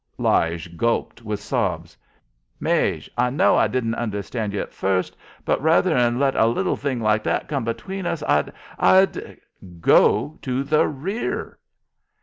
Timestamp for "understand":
3.93-4.51